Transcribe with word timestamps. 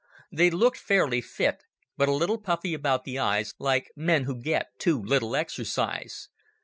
They 0.31 0.49
looked 0.49 0.79
fairly 0.79 1.21
fit, 1.21 1.63
but 1.95 2.09
a 2.09 2.11
little 2.11 2.39
puffy 2.39 2.73
about 2.73 3.03
the 3.03 3.19
eyes, 3.19 3.53
like 3.59 3.91
men 3.95 4.23
who 4.23 4.35
get 4.41 4.69
too 4.79 4.99
little 4.99 5.35
exercise. 5.35 6.27